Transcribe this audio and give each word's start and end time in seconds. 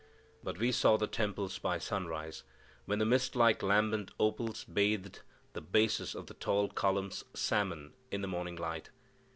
But 0.43 0.57
we 0.57 0.71
saw 0.71 0.97
the 0.97 1.05
temples 1.05 1.59
by 1.59 1.77
sunrise, 1.77 2.43
when 2.85 2.97
the 2.97 3.05
mistlike 3.05 3.61
lambent 3.61 4.09
opals 4.19 4.63
bathed 4.63 5.21
the 5.53 5.61
bases 5.61 6.15
of 6.15 6.25
the 6.25 6.33
tall 6.33 6.69
columns 6.69 7.23
salmon 7.35 7.93
in 8.09 8.23
the 8.23 8.27
morning 8.27 8.55
light! 8.55 8.89